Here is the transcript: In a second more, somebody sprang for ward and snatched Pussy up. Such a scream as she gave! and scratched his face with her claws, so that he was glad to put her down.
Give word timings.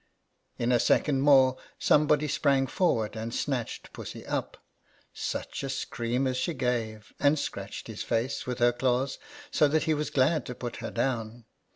In 0.57 0.71
a 0.71 0.79
second 0.79 1.21
more, 1.21 1.57
somebody 1.77 2.27
sprang 2.27 2.65
for 2.65 2.95
ward 2.95 3.15
and 3.15 3.31
snatched 3.31 3.93
Pussy 3.93 4.25
up. 4.25 4.57
Such 5.13 5.61
a 5.61 5.69
scream 5.69 6.25
as 6.25 6.37
she 6.37 6.55
gave! 6.55 7.13
and 7.19 7.37
scratched 7.37 7.85
his 7.85 8.01
face 8.01 8.47
with 8.47 8.57
her 8.57 8.71
claws, 8.71 9.19
so 9.51 9.67
that 9.67 9.83
he 9.83 9.93
was 9.93 10.09
glad 10.09 10.43
to 10.47 10.55
put 10.55 10.77
her 10.77 10.89
down. 10.89 11.45